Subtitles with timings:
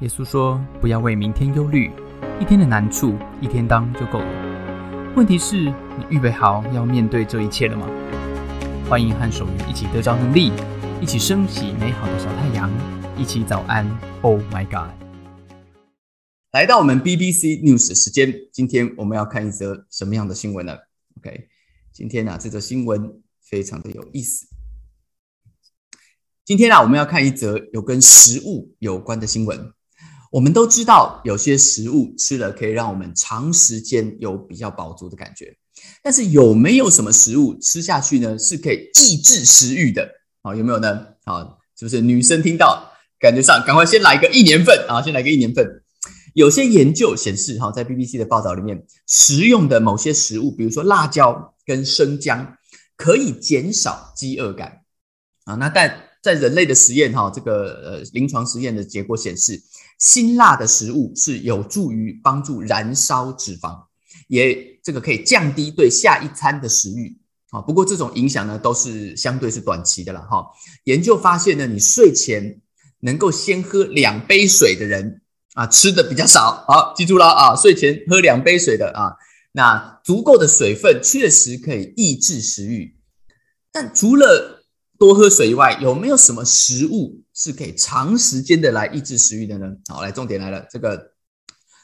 [0.00, 1.90] 耶稣说：“不要为明天忧虑，
[2.40, 5.12] 一天的难处一天当就够了。
[5.16, 7.84] 问题是，你预备好要面对这一切了吗？”
[8.88, 10.52] 欢迎和守愚一起得着能力，
[11.00, 12.70] 一起升起美好的小太阳，
[13.16, 13.84] 一起早安。
[14.22, 14.94] Oh my God！
[16.52, 20.76] 来到我们 BBC News 时间，今天我们要看一则什么样的新闻呢
[21.18, 21.48] ？OK，
[21.92, 24.46] 今天呢，这则新闻非常的有意思。
[26.44, 29.72] 今天啊，我们要看一则有跟食物有关的新闻。
[30.30, 35.56] 我们都知道，有些食物吃了可以让我们长时间有比较饱足的感觉，
[36.02, 38.38] 但是有没有什么食物吃下去呢？
[38.38, 40.06] 是可以抑制食欲的？
[40.42, 41.06] 好，有没有呢？
[41.24, 45.66] 好，是不是女生听到感觉上，赶快先来个一年份啊，先来个一年份。
[46.34, 52.56] 有些研究显示，哈，在 BBC 的报道里面，食用的某些食物，比如说辣椒跟生姜，
[52.96, 54.82] 可以减少饥饿感
[55.44, 55.54] 啊。
[55.54, 59.62] 那但在人类的实验，哈，这个呃临床实验的结果显示。
[59.98, 63.76] 辛辣的食物是有助于帮助燃烧脂肪，
[64.28, 67.18] 也这个可以降低对下一餐的食欲
[67.50, 67.60] 啊。
[67.60, 70.46] 不过这种影响呢，都是相对是短期的了哈。
[70.84, 72.60] 研究发现呢，你睡前
[73.00, 75.20] 能够先喝两杯水的人
[75.54, 76.64] 啊，吃的比较少。
[76.68, 79.16] 好，记住了啊，睡前喝两杯水的啊，
[79.52, 82.96] 那足够的水分确实可以抑制食欲。
[83.72, 84.57] 但除了
[84.98, 89.66] 多喝水以外，有没有什么食物是可以长时间的来抑制食欲的呢？
[89.86, 91.12] 好，来重点来了，这个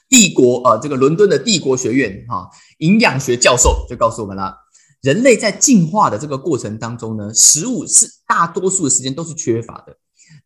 [0.08, 4.52] 帝国呃，这个伦敦的帝国学院哈营养学教授就告诉我们了，
[5.00, 9.96] 人类在进化的这个过程当中呢，食物是大多数的时间都是缺乏的，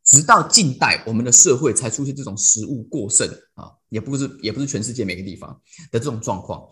[0.05, 5.59] 直到近代我们的社会才出现这种食物过剩啊，也不是也不是全世界每个地方
[5.91, 6.63] 的这种状况。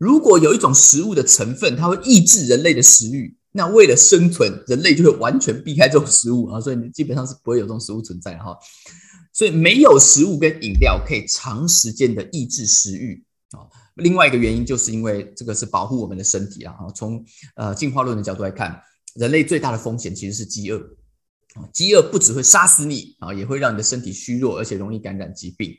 [0.00, 3.36] 如果有一种食物的成分，它会抑制人类的食欲。
[3.56, 8.54] 那为了生存，人类就会完全避开这种食物啊，所以你基本上是不会有这种食物存在哈。
[9.32, 13.64] 所以没有食物跟饮料可以长时间的抑制食欲啊。
[13.94, 16.74] 另外一个原因就是因为这个是保护我们的身体啊。
[16.94, 18.78] 从呃进化论的角度来看，
[19.14, 20.78] 人类最大的风险其实是饥饿
[21.54, 21.64] 啊。
[21.72, 25.74] 饥饿不只会杀死你啊，也会让你的身体虚弱，而且容易感染疾病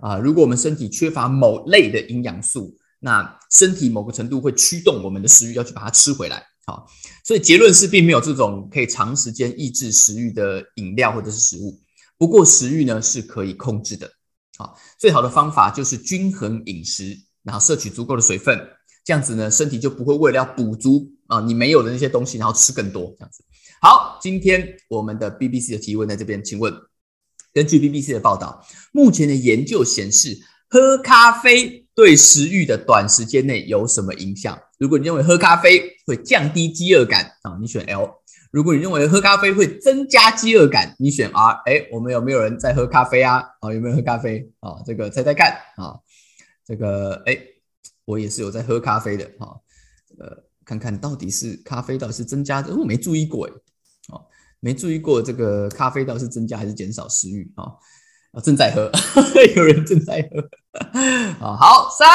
[0.00, 0.18] 啊。
[0.18, 6.42] 如果我们身体缺乏某类的营养素，那身体某个程度会驱动我们的食欲要去把它吃回来。
[6.68, 6.86] 好，
[7.24, 11.80] 所以结论是并没有这种可以长时间抑制食欲的饮料或者是食物。
[12.18, 14.10] 不过食欲呢是可以控制的。
[14.58, 18.60] 好，最好的方法就是均衡饮食，然后摄取足够的水分，
[19.02, 23.42] 这样子呢身体就不会为了要补足啊你没有的那些东西，然后吃更多这样子。
[23.80, 26.70] 好，今天我们的 BBC 的提问在这边，请问，
[27.54, 28.62] 根据 BBC 的报道，
[28.92, 31.87] 目前的研究显示，喝咖啡。
[31.98, 34.56] 对食欲的短时间内有什么影响？
[34.78, 38.08] 如果你认为喝咖啡会降低饥饿感啊，你选 L；
[38.52, 41.60] 如果你认为喝咖啡会增加饥饿感，你选 R。
[41.66, 43.42] 哎，我们有没有人在喝咖啡啊？
[43.58, 44.80] 啊，有没有喝咖啡啊？
[44.86, 45.98] 这个猜猜看啊，
[46.64, 47.36] 这个哎，
[48.04, 49.60] 我也是有在喝咖啡的哈。
[50.20, 53.52] 呃，看看到底是咖啡到底是增加的，我没注意过哎，
[54.12, 54.24] 哦，
[54.60, 57.74] 没注意过这个咖啡到底是增加还是减少食欲啊？
[58.32, 58.90] 啊，正在喝，
[59.56, 60.48] 有人正在喝。
[61.40, 62.08] 啊，好，三、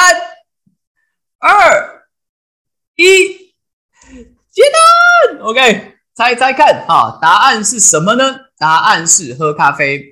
[1.38, 2.06] 二、
[2.96, 3.54] 一，
[4.50, 5.40] 接单。
[5.40, 8.36] OK，猜猜看，哈，答案是什么呢？
[8.56, 10.02] 答案是喝咖啡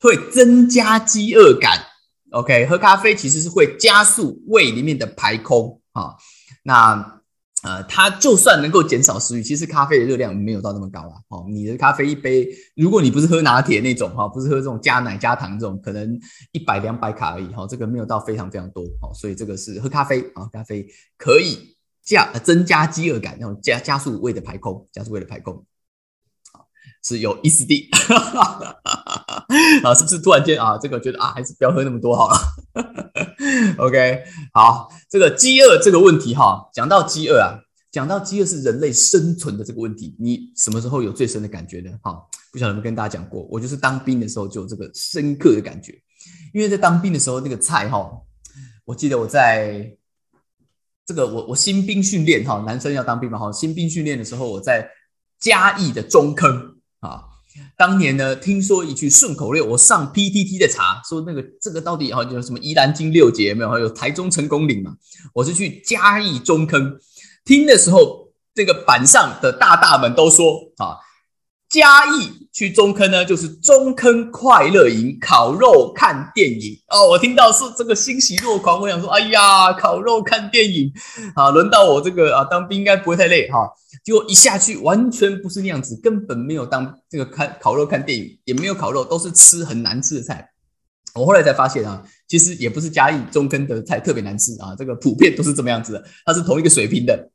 [0.00, 1.86] 会增加饥饿感。
[2.30, 5.80] OK，喝咖啡其实是会加速胃里面的排空。
[5.92, 6.16] 啊，
[6.64, 7.21] 那。
[7.62, 11.14] 呃，它就算能够减少食欲，其实咖啡的热量没有到那么高啊。
[11.28, 16.18] 哦，你的咖啡一杯，如果你不是喝拿铁那种哈，不是喝这种加奶加糖这种，可能
[16.50, 19.14] 一百两百卡而已哈，这个没有到非常非常多哦。
[19.14, 20.84] 所以这个是喝咖啡啊，咖啡
[21.16, 25.64] 可以加增加饥饿感，然后加加速胃的排空，加速胃的排空，
[27.02, 27.90] 是有意思的。
[29.82, 32.36] 啊，是不是突然间啊，这个觉得啊，还是不要喝那么多好了。
[33.78, 37.58] OK，好，这个饥饿这个问题哈，讲到饥饿啊，
[37.90, 41.90] 讲到饥饿是人类生存的这个问题，你什么时候有最深的感觉呢？
[42.02, 42.16] 哈，
[42.50, 45.92] 不晓得有没有跟大家讲过，我就是当兵的时候就有这个深刻的感觉，
[46.54, 48.10] 因为在当兵的时候那个菜哈，
[48.84, 49.94] 我记得我在
[51.04, 54.88] 这个我我新兵训练哈，男生要当兵嘛哈，新兵训练的时候我在
[55.38, 56.71] 嘉义的中坑
[57.02, 57.22] 啊。
[57.76, 63.70] 当年呢，听说一句顺口溜，我上 PTT 的查，说那个这个到底哈有什么宜兰金六节没有？
[63.70, 64.96] 还有台中成功岭嘛？
[65.34, 66.98] 我是去嘉义中坑
[67.44, 70.96] 听的时候，这个板上的大大们都说啊。
[71.68, 77.08] 嘉义去中坑呢，就是中坑快乐营烤肉看电影哦。
[77.08, 80.92] 我听到是这个欣喜若狂，我想说，哎呀，烤肉看电影
[81.34, 83.58] 啊，轮到我这个啊当兵应该不会太累哈。
[84.04, 90.50] 结果一下去完全不是那样子，根本没有当这个看烤肉看电影，也没有烤肉，都是吃很难吃的菜。
[91.14, 97.30] 我后来才发现啊，其实也不是嘉义中坑的菜特别难吃啊，这个普遍都是这么样子的，它是同一个水平的，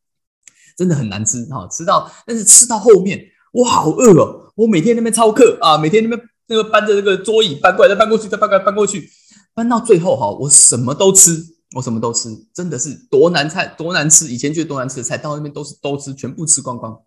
[0.77, 1.67] 真的很难吃哈。
[1.71, 3.23] 吃到，但是吃到后面，
[3.53, 9.07] 我好饿哦，我每天那边操课啊，每天那边那个搬着那个桌椅搬过来，再搬过去，再搬过来，搬过去，
[9.53, 11.37] 搬到最后哈，我什么都吃，
[11.75, 16.99] 我什么都吃，真的是多难菜多难吃，以前觉得多难吃的菜，到那边都是都吃，全部吃光光。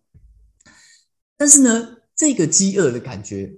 [1.36, 3.56] 但是呢，这个饥饿的感觉。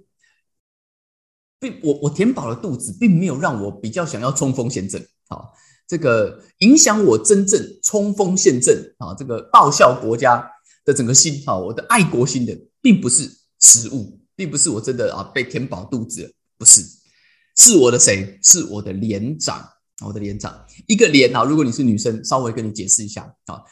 [1.62, 5.00] 并我我填饱了肚子，并没有让我比较想要冲锋陷阵。
[5.28, 5.54] 好，
[5.86, 10.44] 这个影响我真正冲锋陷阵啊，这个报效国家
[10.84, 13.30] 的整个心啊，我的爱国心的，并不是
[13.62, 16.82] 食物，并不是我真的啊被填饱肚子，不是，
[17.56, 18.38] 是我的谁？
[18.42, 19.66] 是我的连长，
[20.04, 20.66] 我的连长。
[20.86, 23.62] 一个连啊，如果你是女生，稍微跟你解释一下啊，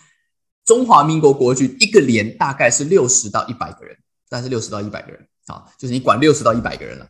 [0.64, 3.96] 中华民国国军一个连大概是六十到一百个人，
[4.28, 7.08] 大概是六十到一百个人啊，就是你管六十到一百个人了。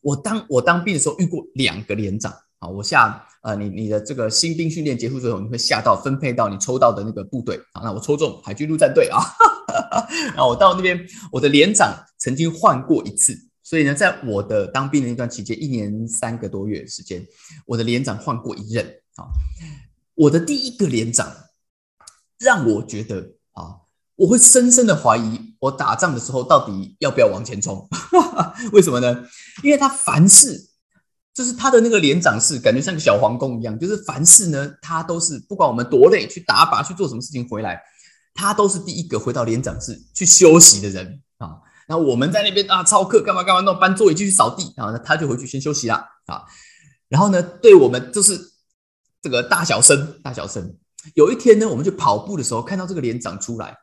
[0.00, 9.18] 我当我当兵的时候遇过两个连长啊，我下呃你你的这个新兵训练结束之后，你会下到分配到你抽到的那个部队啊，那我抽中海军陆战队啊，
[10.34, 10.98] 然后我到那边，
[11.32, 17.24] 我的连长曾经换过一次，所以呢，在我的当兵的那段期间，一年三个多月时间，
[17.66, 18.84] 我的连长换过一任
[19.16, 19.26] 啊，
[20.14, 21.32] 我的第一个连长
[22.38, 23.82] 让我觉得啊。
[24.16, 27.88] 我会深深的怀疑，我打仗的时候到底要不要往前冲？
[28.70, 29.24] 为什么呢？
[29.64, 30.56] 因为他凡事
[31.34, 37.82] 就是他的那个连长是，感觉像个小皇宫一样，就是凡事呢，他都是不管我们多累，去打靶去做什么事情回来，
[38.34, 41.56] 他都是第一个回到连长室去休息的人啊。
[41.86, 45.94] 然后我们在那边啊，操课干嘛干嘛，弄搬座椅继续扫地啊，那他就回去先休息了
[46.26, 46.42] 啊。
[47.08, 48.38] 然后呢，对我们就是
[49.22, 50.76] 这个大小声，大小声。
[51.14, 53.76] 有一天呢，我们去跑步的时候，看到这个连长出来。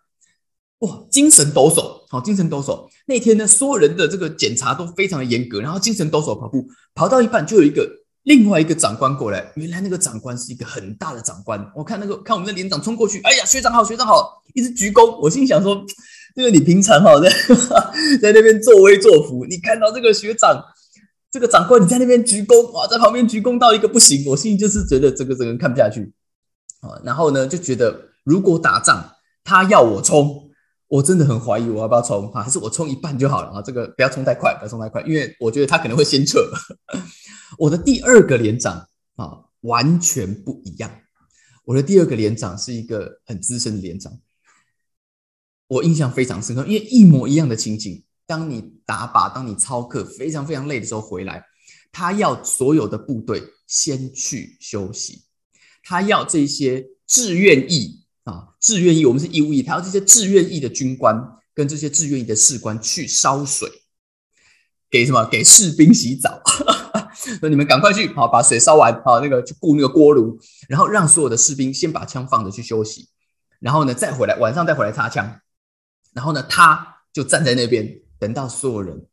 [0.80, 2.90] 哇，精神抖擞，好，精神抖擞。
[3.06, 7.88] 那天呢，所有人的这个检查都非常的严格，然后精神抖擞跑步，跑到一半就有一个
[8.24, 9.52] 另外一个长官过来。
[9.56, 11.72] 原来那个长官是一个很大的长官。
[11.76, 15.18] 我看那个看我们的连长冲过去，哎呀，学长好，学长好，一直鞠躬。
[15.20, 15.84] 我心想说，
[16.36, 17.30] 这个你平常哈在
[18.22, 20.64] 在那边作威作福，你看到这个学长
[21.32, 24.24] 这个长官你在那边鞠躬，哇，在旁边鞠躬到一个不行。
[24.28, 26.14] 我心里就是觉得这个这个人看不下去
[26.82, 29.12] 啊，然后呢就觉得如果打仗
[29.44, 30.48] 他要我冲。
[30.92, 32.44] 我真的很怀疑我要不要冲啊？
[32.44, 33.62] 还是我冲一半就好了啊？
[33.62, 36.46] 这个不要冲太快，不要冲太快，因为我觉得他可能会先撤。
[37.62, 40.92] 我的第二个连长啊，完全不一样。
[41.64, 44.20] 我的第二个连长是一个很资深的连长，
[45.68, 48.04] 我印象非常深刻，因为一模一样的情景。
[48.26, 51.46] 当你打靶，当你操课非常非常累的时候回来，
[51.92, 55.22] 他要所有的部队先去休息，
[55.84, 58.02] 他要这些志愿役。
[58.24, 61.16] 啊，志愿役，我们是义务役，他要这些志愿役的军官
[61.54, 63.70] 跟这些志愿役的士官去烧水，
[64.90, 65.26] 给什么？
[65.26, 66.42] 给士兵洗澡。
[67.42, 73.10] 那你们赶快去，好把水烧完，好那个去顾那个锅炉，然后让所有的士兵先把枪放着去休息，
[73.60, 75.40] 然后呢再回来，晚上再回来擦枪，
[76.14, 79.06] 然后呢他就站在那边，等到所有人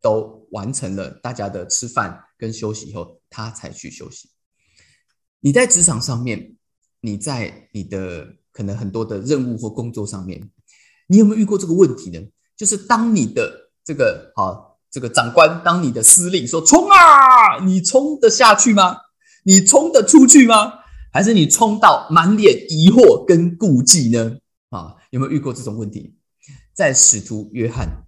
[0.00, 4.30] 都完成了大家的吃饭跟休息以后，他才去休息。
[5.40, 6.56] 你在职场上面，
[7.00, 8.36] 你在你的。
[8.54, 10.50] 可能很多的任务或工作上面，
[11.06, 12.20] 你有没有遇过这个问题呢？
[12.54, 18.98] 就是当你的这个好这个长官，当你的司令说冲啊，你冲得下去吗？
[19.44, 20.74] 你冲得出去吗？
[21.10, 24.36] 还是你冲到满脸疑惑跟顾忌呢？
[24.68, 26.14] 啊，有没有遇过这种问题？
[26.74, 28.04] 在使徒约翰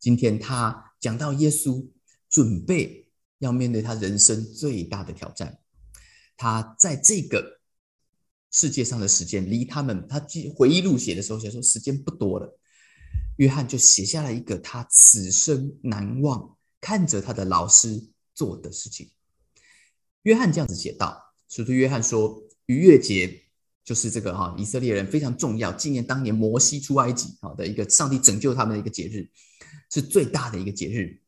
[0.00, 1.86] 今天他讲到耶稣
[2.28, 3.08] 准备
[3.38, 5.58] 要面对他人生最大的挑战，
[6.36, 7.56] 他在这个。
[8.50, 12.58] 世界上的时间离他们，他记回忆录写的时候写说时间不多了。
[13.38, 19.10] 约翰就写下了一个他此生难忘看着他的老师做的事情。
[20.22, 23.44] 约翰这样子写道：，使徒约翰说，逾越节
[23.84, 29.30] 就是这个哈以色列人非常重要纪念当年摩西出埃及好的一个上帝拯救他们的一个节日，
[29.90, 31.22] 是最大的一个节日。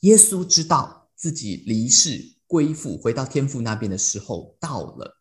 [0.00, 5.20] 耶稣知道自己离世归父回到天父那边的时候到了。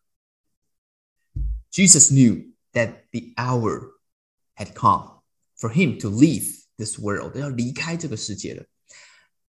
[1.71, 3.93] Jesus knew that the hour
[4.55, 5.18] had come
[5.59, 8.65] for him to leave this world，要离开这个世界了。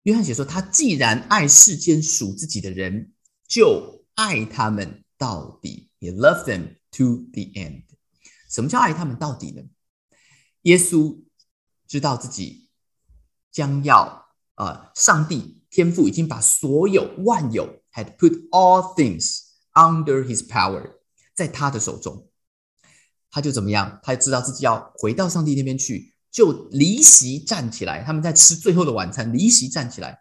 [0.05, 3.13] 约翰写说，他既然爱世间属自己的人，
[3.47, 5.91] 就爱他们到底。
[6.01, 7.83] He loved them to the end。
[8.49, 9.63] 什么叫爱他们到底呢？
[10.63, 11.23] 耶稣
[11.87, 12.71] 知道自己
[13.53, 19.43] 将要啊，上帝天父已经把所有万有 had put all things
[19.75, 20.97] under his power。
[21.35, 22.30] 在他的手中，
[23.31, 24.01] 他就怎么样？
[24.03, 28.03] 他知道自己要回到上帝那边去，就离席站起来。
[28.03, 30.19] 他们在吃最后的晚餐，离席站起来。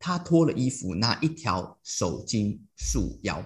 [0.00, 3.42] 他脱了衣服，拿一条手巾束腰。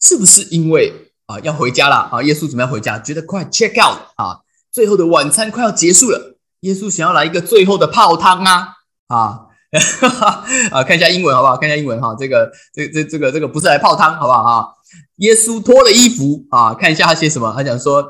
[0.00, 2.22] 是不是因为啊要回家了啊？
[2.22, 8.74] 耶稣准备要回家，觉得快 check out 啊，最后的晚餐快要结束了，耶稣想要来一个最后的泡汤啊
[9.08, 9.46] 啊
[10.70, 10.84] 啊！
[10.84, 11.56] 看一下英文好不好？
[11.56, 14.66] 看一下英文哈，这个这这这个这个不是来泡汤好不好啊？
[15.16, 17.52] 耶稣脱了衣服啊，看一下他写什么？
[17.54, 18.02] 他讲说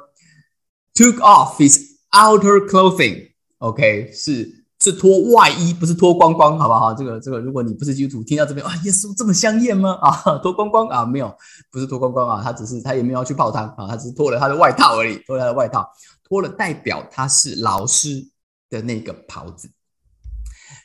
[0.95, 1.81] ，took off his
[2.11, 4.65] outer clothing，OK，是。
[4.79, 6.93] 是脱外衣，不是脱光光，好不好？
[6.95, 9.95] 这个这个，如果你不是基督徒，听到这边啊，耶稣这么香艳吗？
[9.95, 11.35] 啊，脱光光啊，没有，
[11.73, 15.91] 不是脱光光啊，他只是他也没有要去泡汤啊，他只是脱了他的外套而已，脱了他的外套，
[16.23, 18.29] 脱了代表他是老师
[18.69, 19.69] 的那个袍子。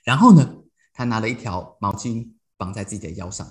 [0.05, 0.49] 然后呢，
[0.93, 2.25] 他拿了一条毛巾
[2.57, 3.45] 绑在自己的腰上，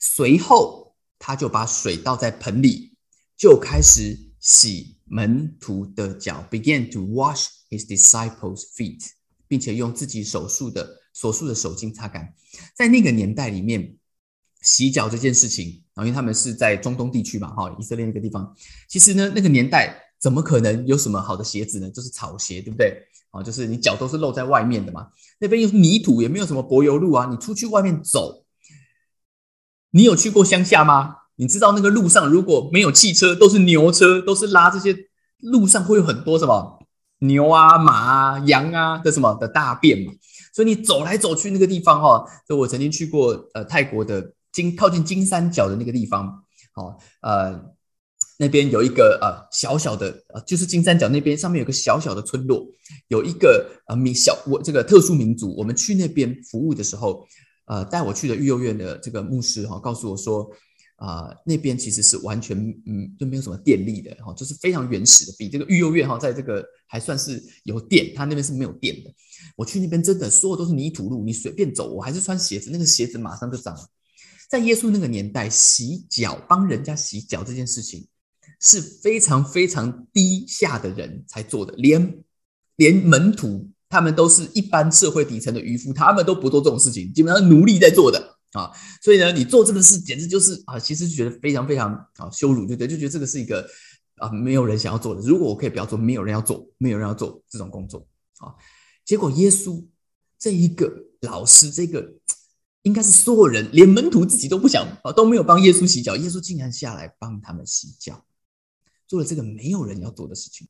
[0.00, 0.87] 随后
[1.18, 2.94] 他就把水倒在盆里，
[3.36, 9.10] 就开始洗门徒的脚，began to wash his disciples' feet。
[9.50, 12.34] 并且用自己手术的所束的手巾擦干，
[12.76, 13.96] 在那个年代里面，
[14.60, 18.54] 洗脚这件事情，然后因为他们是在中东地区嘛，哈，以色列那个地方，
[18.90, 21.90] 其实呢，那个年代怎么可能有什么好的鞋子呢？
[21.90, 22.94] 就是草鞋，对不对？
[23.30, 25.08] 啊，就是你脚都是露在外面的嘛，
[25.40, 28.44] 那边又是泥土，也没有什么柏油路啊，你出去外面走，
[29.90, 31.16] 你有去过乡下吗？
[31.36, 34.96] 你知道那个路上如果没有汽车，都是牛车，都是拉这些，
[35.40, 36.78] 路上会有很多什么？
[37.20, 40.12] 牛啊、马啊、羊啊的什么的大便嘛，
[40.54, 47.60] 所以你走来走去那个地方哈，就我曾经去过呃泰国的金靠近金三角的那个地方，好呃
[48.38, 50.14] 那边有一个呃小小的
[50.46, 52.64] 就是金三角那边上面有个小小的村落，
[53.08, 57.26] 有一个呃民小我这个特殊民族，我们去那边服务的时候，
[57.68, 60.50] 呃带我去的育幼院的这个牧师哈告诉我说。
[60.98, 69.14] 啊，那边其实是完全嗯，就没有什么电力的哈，就是非常原始的，比这个育幼院哈，在这个还算是有电，他那边是没有电的。
[69.54, 73.78] 我去那边真的所有都是泥土路，你随便走，我还是穿鞋子，那个鞋子马上就脏。
[74.50, 78.04] 在耶稣那个年代，洗脚帮人家洗脚这件事情
[78.60, 82.24] 是非常非常低下的人才做的，连
[82.74, 88.36] 连门徒他们都是一般社会底层的渔夫，他们都不做这种事情，基本上奴隶在做的。
[88.52, 92.88] 啊，所以呢，你做这个事简直就是啊，其实觉得非常非常啊羞辱，对不对？
[92.88, 93.68] 就觉得这个是一个
[94.16, 95.20] 啊没有人想要做的。
[95.20, 98.54] 如果我可以不要做，没有人要做，没有人要做这种工作啊。
[99.04, 99.84] 结果耶稣
[100.38, 100.90] 这一个
[101.20, 102.10] 老师，这个
[102.80, 108.24] 应该是所有人连门徒自己都不想啊都没有帮耶稣洗脚，耶稣竟然下来帮他们洗脚，
[109.06, 110.66] 做了这个没有人要做的事情。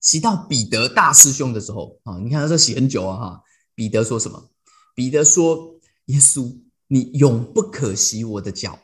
[0.00, 3.42] 洗到彼得大师兄的时候啊，你看他这洗很久啊哈。
[3.74, 4.50] 彼得说什么？
[4.94, 5.74] 彼得说。
[6.08, 8.78] 耶稣，你永不可洗我的脚，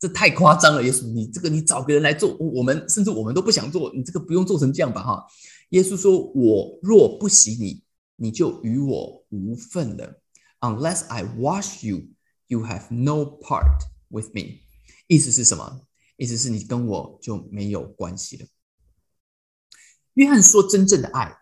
[0.00, 0.82] 这太夸张了。
[0.82, 5.04] 耶稣，你这个你找个人来做，我们甚至我们都不想做，你这个不用做成这样吧？
[5.04, 5.24] 哈，
[5.68, 7.84] 耶稣说：“我若不洗你，
[8.16, 10.20] 你就与我无份了。
[10.58, 12.08] Unless I wash you,
[12.48, 14.62] you have no part with me。”
[15.06, 15.82] 意思是什么？
[16.16, 18.46] 意思是你跟我就没有关系了。
[20.16, 21.36] 约翰说：“真正的爱，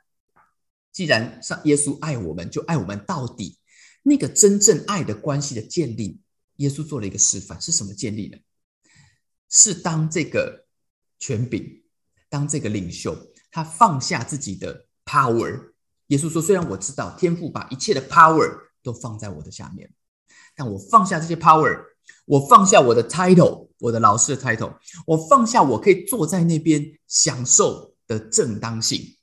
[0.93, 3.59] 既然上耶稣爱我们，就爱我们到底。”
[4.07, 6.21] 那个真正爱的关系的建立，
[6.57, 8.37] 耶稣做了一个示范，是什么建立呢？
[9.49, 10.67] 是当这个
[11.19, 11.83] 权柄，
[12.29, 13.17] 当这个领袖，
[13.51, 15.71] 他放下自己的 power。
[16.09, 19.91] 耶稣说：“虽然我知道天父把一切的 power 都放在我的下面，
[20.57, 21.83] 但我放下这些 power，
[22.27, 24.77] 我放下我的 title，我的老师的 title，
[25.07, 29.17] 我放下我可以坐在那边享受的正当性，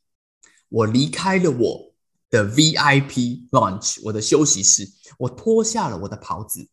[0.69, 1.87] 我离开了我。”
[2.31, 6.69] 的 VIP lunch，我的休息室，我脱下了我的袍子，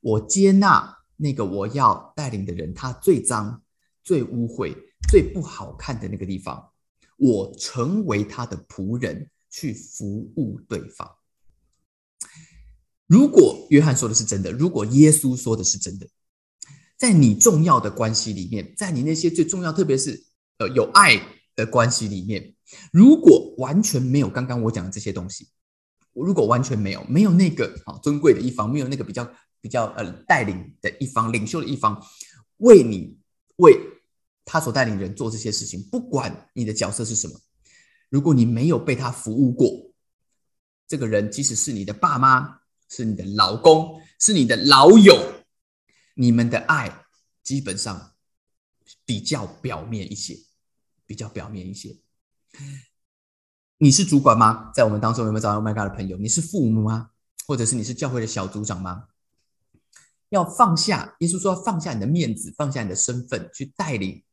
[0.00, 3.64] 我接纳那个我要带领的人，他最脏、
[4.04, 4.76] 最污秽、
[5.10, 6.70] 最不好看的那个地方，
[7.16, 11.10] 我成为他的仆人，去服务对方。
[13.08, 16.06] 如果约翰说的是真的，如果耶稣说的是真的，
[16.96, 20.25] 在你重要的关系里面，在你那些最重要，特别是
[20.58, 21.20] 呃有爱
[21.54, 22.54] 的关系里面。
[22.92, 25.48] 如果完全没有刚刚我讲的这些东西，
[26.12, 32.02] 如果完全没有，没有那个啊尊贵的一方，没有那个比较比较呃带领的一方、领袖的一方，
[32.58, 33.18] 为你
[33.56, 33.78] 为
[34.44, 37.40] 他所带领人做这些事情，不管你的角色是什么，
[38.08, 39.92] 如果你没有被他服务过，
[40.88, 45.44] 这个人即使是你的爸妈，是你的老公，是你的老友，
[46.14, 47.04] 你们的爱
[47.42, 48.14] 基本上
[49.04, 50.36] 比较表面一些，
[51.06, 51.96] 比较表面一些。
[53.78, 54.70] 你是主管吗？
[54.74, 56.16] 在我们当中有没有找到 My God 的朋友？
[56.16, 57.10] 你是父母吗？
[57.46, 59.04] 或者是你是教会的小组长吗？
[60.30, 64.24] 要放下，耶稣说要放下你的面子，放下你的身份，去带领，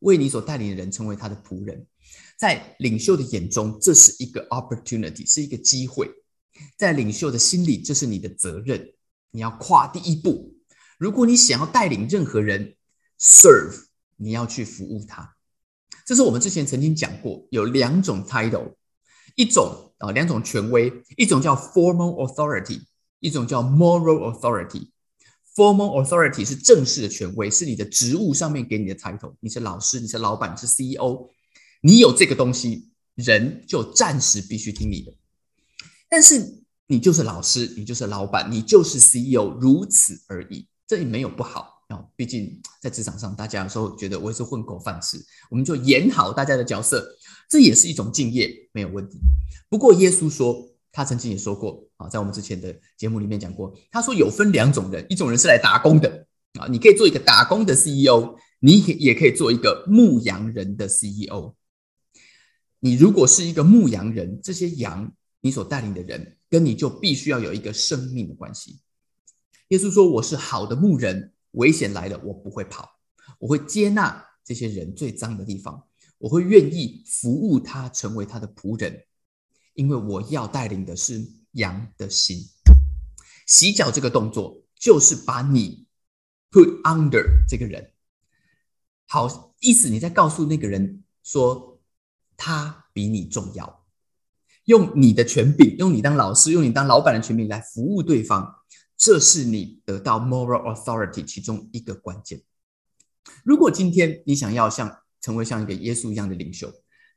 [0.00, 1.86] 为你所带领的人成为他的仆人。
[2.36, 6.10] 在领袖的眼中，这是一个 opportunity，是一个机会。
[6.76, 8.92] 在领袖的心里，这是你的责任，
[9.30, 10.56] 你要跨第一步。
[10.98, 12.76] 如果你想要带领任何人
[13.18, 13.84] serve，
[14.16, 15.36] 你要去服务他。
[16.10, 18.74] 这是我们之前曾经讲过，有两种 title，
[19.36, 22.80] 一种啊两种权威，一种叫 formal authority，
[23.20, 24.88] 一种叫 moral authority。
[25.54, 31.28] formal authority 是正式的权威，是你的职务上面给你的 title，你是老师，你是老板，你是 CEO，
[31.82, 35.12] 你有这个东西，人就暂时必须听你的。
[36.08, 41.79] 但是你就是老师，你就是老板，你就是 CEO，如此而已，这也没有不好。
[41.90, 45.18] 啊，毕竟在职场上，大家有时候觉得我也是混口饭吃，
[45.50, 47.04] 我们就演好大家的角色，
[47.48, 49.18] 这也是一种敬业，没有问题。
[49.68, 56.26] 不过耶稣说，他曾经也说过啊，在我们之前的节目里面讲过，他说有分两种人，一种人是来打工的
[56.60, 61.56] 啊，你可以做一个打工的 CEO，你也可以做一个牧羊人的 CEO。
[62.78, 68.78] 你如果是一个牧羊人，这些羊你所带领的人，跟你就必须要有一个生命的关系。
[69.68, 71.32] 耶稣说，我是好的牧人。
[71.52, 72.88] 危险来了，我不会跑，
[73.38, 75.86] 我会接纳这些人最脏的地方，
[76.18, 79.04] 我会愿意服务他，成为他的仆人，
[79.74, 82.38] 因为我要带领的是羊的心。
[83.46, 85.86] 洗脚这个动作就是把你
[86.52, 87.92] put under 这个人，
[89.06, 91.80] 好意思，你在告诉那个人说
[92.36, 93.84] 他比你重要，
[94.66, 98.59] 用你的权柄，用你当老师，用你当老板的权柄来服务对方。
[99.00, 102.42] 这是你得到 moral authority 其中一个关键。
[103.42, 106.70] 如果今天你想要像成为像一个耶稣一样的领袖，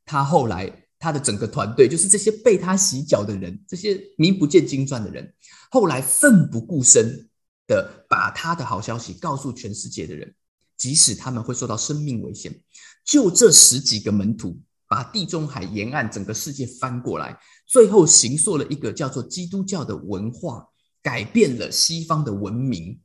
[0.06, 5.34] 他后来他的整个团队就是这些被他洗脚的人，这些名不见经传的人，
[5.70, 7.30] 后来奋不顾身
[7.68, 10.34] 的把他的好消息告诉全世界的人，
[10.78, 12.62] 即使他们会受到生命危险，
[13.04, 17.38] 就这十几个门徒把地中海沿岸整个世界翻过来，
[17.68, 20.70] 最后形塑了一个叫做基督教的文化。
[21.04, 23.00] 改变了西方的文明，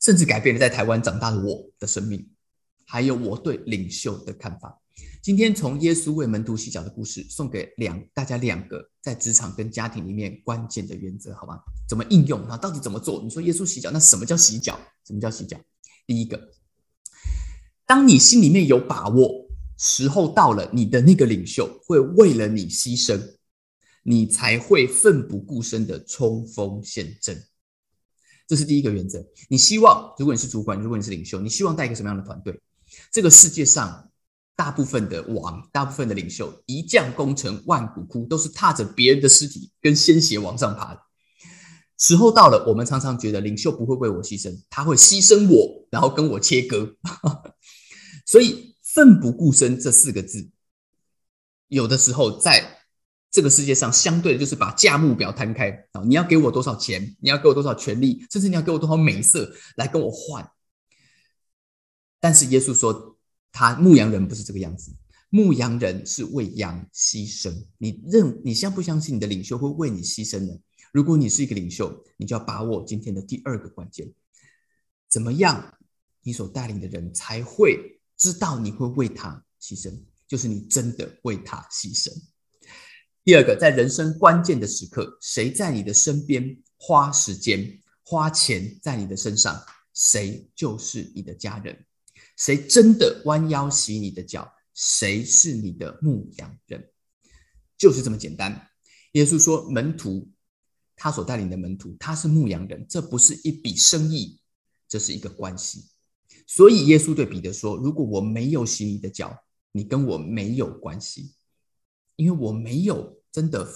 [0.00, 2.28] 甚至改变了在台湾长大的我的生命，
[2.86, 4.80] 还有我对领袖的看法。
[5.22, 11.60] 今天从耶稣为门徒洗脚的故事，送给两大家两个在职场跟家庭里面关键的原则，好吗？
[11.88, 12.44] 怎么应用？
[12.48, 13.22] 那到底怎么做？
[13.22, 14.80] 你说耶稣洗脚，那什么叫洗脚？
[15.06, 15.60] 什么叫洗脚？
[16.06, 16.50] 第一个，
[17.86, 19.46] 当你心里面有把握，
[19.78, 23.36] 时候到了，你的那个领袖会为了你牺牲。
[24.04, 27.40] 你才会奋不顾身的冲锋陷阵，
[28.48, 29.24] 这是第一个原则。
[29.48, 32.60] 你希望，如果你是主管，如果你是领袖，你希望带一个什么样的团队？
[33.12, 34.10] 这个世界上
[34.56, 41.00] 大部分的王，大部分的领袖，一将功成万骨枯，都是踏着别人的尸体跟鲜血往上爬的。
[41.96, 46.96] 时候到了，我们常常觉得领袖不会为我牺牲，他会牺牲我，然后跟我切割。
[48.26, 50.50] 所以，奋不顾身这四个字，
[51.68, 52.81] 有的时候在。
[53.32, 56.02] 这个世界上相对的就是把价目表摊开啊！
[56.04, 57.16] 你要给我多少钱？
[57.18, 58.24] 你要给我多少权利？
[58.30, 60.46] 甚至你要给我多少美色来跟我换？
[62.20, 63.18] 但是耶稣说，
[63.50, 64.94] 他牧羊人不是这个样子，
[65.30, 67.50] 牧羊人是为羊牺牲。
[67.78, 70.52] 你认你相不相信你的领袖会为你牺牲呢？
[70.92, 74.12] 如果你是一个领袖，你就要把握今天的第二个关键：
[75.08, 75.78] 怎么样，
[76.22, 79.90] 你所带领的人才会知道你会为他牺牲？
[80.28, 82.12] 就是你真的为他牺牲。
[83.24, 91.86] 第二个，在人生关键的时刻，谁在你的身边花时间、花钱在你的身上，谁就是你的家人。
[92.36, 96.90] 谁真的弯腰洗你的脚，谁是你的牧羊人，
[97.78, 98.68] 就是这么简单。
[99.12, 100.28] 耶稣说，门徒
[100.96, 104.40] 他所带领的门徒，他是牧羊人，这不是一笔生意，
[104.88, 105.84] 这是一个关系。
[106.48, 111.34] 所以耶稣对彼得说：“如果我没有洗你的脚，你跟我没有关系。”
[112.16, 113.66] 因为我没有真的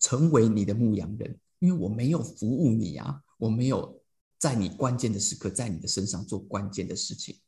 [0.00, 4.02] 成为你的牧羊人，因为我没有服务你啊，我没有
[4.38, 7.38] 在你关键的时刻在你的身上做关键的事情，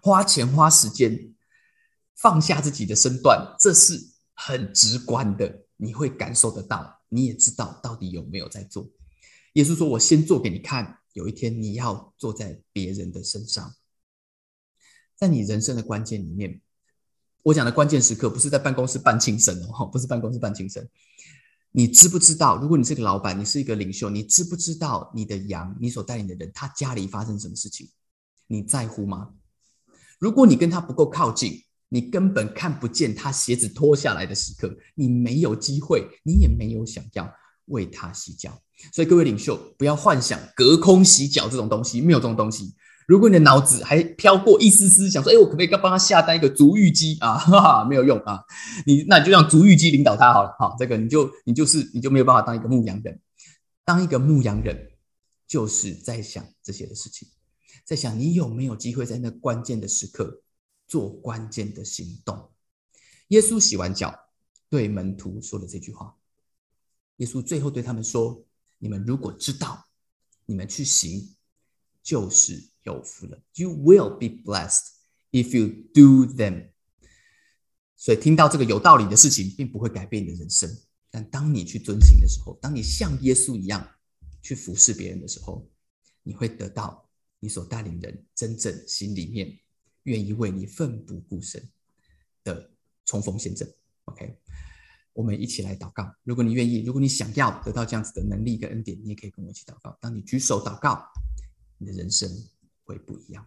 [0.00, 1.34] 花钱花时间，
[2.14, 8.88] 放下自己的身段，这是很直观的，你会感受得到，你也知道到底有没有在做。
[9.54, 13.74] 耶稣说：“我先做给你看，有一天你要坐在别人的身上，
[15.16, 16.62] 在你人生的关键里面。”
[17.42, 20.86] 我讲的关键时刻不是在办公室办庆生哦，不是办公室办庆生。
[21.72, 22.60] 你知不知道？
[22.60, 27.88] 如果你是个老板，你是一个领袖，你知不知道你的羊，你所带领的人，他家里发生什么事情？
[28.48, 29.30] 你在乎吗？
[30.18, 37.32] 如果你跟他不够靠近，你根本看不见他鞋子脱下来的时刻，你没有机会，你也没有想要
[37.66, 38.60] 为他洗脚。
[38.92, 42.74] 所以各位领袖，不要幻想隔空洗脚这种东西，没有这种东西。
[43.10, 47.36] 如果你的脑子还飘过一丝丝想说，哎，我可不可以帮他下单一个足浴机 啊？
[47.36, 48.44] 哈哈，没有用啊！
[48.86, 50.54] 你那你就让足浴机领导他好了。
[50.60, 53.20] 好，这个你就你就是你就没有办法当一个牧羊人。
[53.84, 54.92] 当一个牧羊人，
[55.48, 57.26] 就是在想这些的事情，
[57.84, 60.42] 在想你有没有机会在那关键的时刻
[60.86, 62.52] 做关键的行动。
[63.28, 64.14] 耶稣洗完脚，
[64.68, 66.14] 对门徒说了这句话。
[67.16, 68.40] 耶稣最后对他们说
[68.78, 69.84] ：“你们如果知道，
[70.46, 71.34] 你们去行，
[72.02, 73.42] 就是有福了。
[73.54, 74.86] You will be blessed
[75.30, 76.70] if you do them。”
[77.96, 80.70] 所以听到这个有道理的事情，并不会改变你的人生。
[81.10, 83.86] 但当你去遵行的时候，当你像耶稣一样
[84.40, 85.68] 去服侍别人的时候，
[86.22, 87.08] 你会得到
[87.38, 89.58] 你所带领人真正心里面
[90.04, 91.62] 愿意为你奋不顾身
[92.44, 92.70] 的
[93.04, 93.70] 冲锋陷阵。
[94.04, 94.38] OK。
[95.12, 96.14] 我们一起来祷告。
[96.22, 99.98] 如果你愿意，如果你想要得到这样子的能力跟恩典，你也可以跟我一起祷告。
[100.00, 101.04] 当你举手祷告，
[101.80, 102.28] 你的人生
[102.84, 103.46] 会不一样。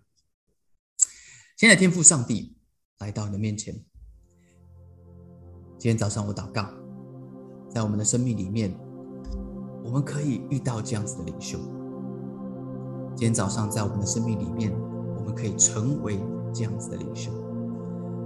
[1.56, 2.58] 现在天父上帝
[2.98, 3.74] 来到你的面前。
[5.78, 6.68] 今天早上我祷告，
[7.70, 8.76] 在我们的生命里面，
[9.84, 11.60] 我们可以遇到这样子的领袖。
[13.16, 14.74] 今天早上在我们的生命里面，
[15.16, 16.20] 我们可以成为
[16.52, 17.32] 这样子的领袖。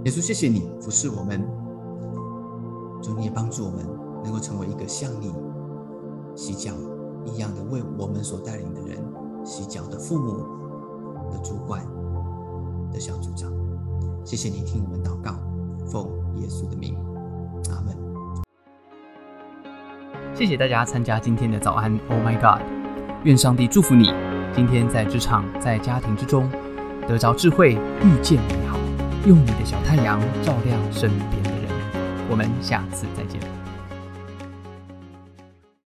[0.06, 1.42] 耶稣，谢谢你服侍我们。
[3.02, 3.84] 主，你也帮助我们
[4.24, 5.34] 能够成为一个像你
[6.34, 6.74] 洗脚
[7.26, 9.04] 一样的，为我们所带领的人
[9.48, 10.44] 洗脚的父母、
[11.32, 11.82] 的主管、
[12.92, 13.50] 的小组长。
[14.22, 15.32] 谢谢你听我们祷告，
[15.90, 16.06] 奉
[16.36, 16.94] 耶稣的名，
[17.70, 17.96] 阿门。
[20.34, 22.60] 谢谢大家参加今天的早安，Oh my God！
[23.24, 24.12] 愿上帝祝福你，
[24.54, 26.46] 今天在职场、在家庭之中
[27.08, 28.76] 得着智慧，遇见美好，
[29.26, 31.70] 用你的小太阳照亮身边的人。
[32.30, 33.57] 我们下次再见。